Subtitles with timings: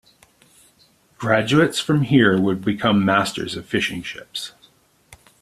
[1.19, 4.51] Graduates from here would become masters of fishing-ships.